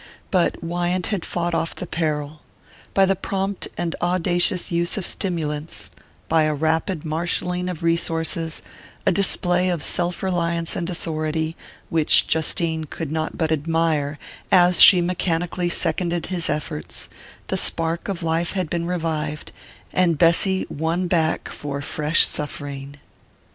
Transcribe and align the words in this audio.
But 0.31 0.63
Wyant 0.63 1.05
had 1.13 1.23
fought 1.23 1.53
off 1.53 1.75
the 1.75 1.85
peril. 1.85 2.41
By 2.95 3.05
the 3.05 3.15
prompt 3.15 3.67
and 3.77 3.95
audacious 4.01 4.71
use 4.71 4.97
of 4.97 5.05
stimulants 5.05 5.91
by 6.27 6.45
a 6.45 6.55
rapid 6.55 7.05
marshalling 7.05 7.69
of 7.69 7.83
resources, 7.83 8.63
a 9.05 9.11
display 9.11 9.69
of 9.69 9.83
self 9.83 10.23
reliance 10.23 10.75
and 10.75 10.89
authority, 10.89 11.55
which 11.89 12.25
Justine 12.25 12.85
could 12.85 13.11
not 13.11 13.37
but 13.37 13.51
admire 13.51 14.17
as 14.51 14.81
she 14.81 15.01
mechanically 15.01 15.69
seconded 15.69 16.25
his 16.25 16.49
efforts 16.49 17.07
the 17.49 17.55
spark 17.55 18.07
of 18.07 18.23
life 18.23 18.53
had 18.53 18.71
been 18.71 18.87
revived, 18.87 19.51
and 19.93 20.17
Bessy 20.17 20.65
won 20.67 21.05
back 21.07 21.47
for 21.47 21.79
fresh 21.79 22.25
suffering. 22.27 22.95